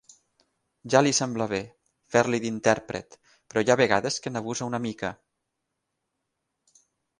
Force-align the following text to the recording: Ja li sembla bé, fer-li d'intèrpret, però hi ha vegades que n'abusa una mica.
Ja 0.93 1.01
li 1.07 1.11
sembla 1.17 1.47
bé, 1.51 1.59
fer-li 2.15 2.39
d'intèrpret, 2.45 3.19
però 3.49 3.65
hi 3.65 3.71
ha 3.73 3.77
vegades 3.83 4.19
que 4.25 4.33
n'abusa 4.35 4.71
una 4.73 4.83
mica. 4.89 5.15